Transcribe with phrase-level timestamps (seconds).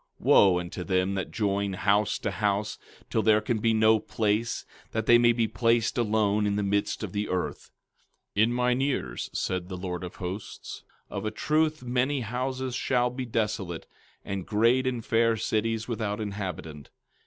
[0.19, 2.79] 15:8 Wo unto them that join house to house,
[3.11, 7.03] till there can be no place, that they may be placed alone in the midst
[7.03, 7.69] of the earth!
[8.35, 13.11] 15:9 In mine ears, said the Lord of Hosts, of a truth many houses shall
[13.11, 13.85] be desolate,
[14.25, 16.89] and great and fair cities without inhabitant.